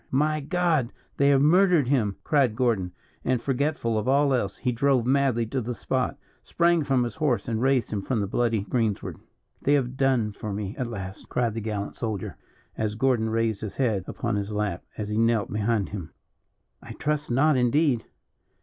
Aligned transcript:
"My 0.09 0.39
God! 0.39 0.91
they 1.17 1.29
have 1.29 1.43
murdered 1.43 1.87
him!" 1.87 2.15
cried 2.23 2.55
Gordon; 2.55 2.91
and 3.23 3.39
forgetful 3.39 3.99
of 3.99 4.07
all 4.07 4.33
else, 4.33 4.55
he 4.57 4.71
drove 4.71 5.05
madly 5.05 5.45
to 5.45 5.61
the 5.61 5.75
spot, 5.75 6.17
sprang 6.41 6.81
from 6.83 7.03
his 7.03 7.13
horse, 7.17 7.47
and 7.47 7.61
raised 7.61 7.91
him 7.93 8.01
from 8.01 8.19
the 8.19 8.25
bloody 8.25 8.61
greensward. 8.61 9.19
"They 9.61 9.73
have 9.75 9.97
done 9.97 10.31
for 10.31 10.51
me 10.53 10.73
at 10.75 10.87
last," 10.87 11.29
cried 11.29 11.53
the 11.53 11.61
gallant 11.61 11.95
soldier, 11.95 12.35
as 12.75 12.95
Gordon 12.95 13.29
raised 13.29 13.61
his 13.61 13.75
head 13.75 14.03
upon 14.07 14.37
his 14.37 14.51
lap, 14.51 14.83
as 14.97 15.09
he 15.09 15.19
knelt 15.19 15.53
behind 15.53 15.89
him. 15.89 16.09
"I 16.81 16.93
trust 16.93 17.29
not, 17.29 17.55
indeed." 17.55 18.05